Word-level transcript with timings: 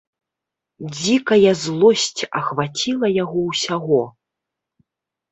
Дзікая 0.93 1.51
злосць 1.63 2.21
ахваціла 2.39 3.07
яго 3.23 3.43
ўсяго. 3.49 3.99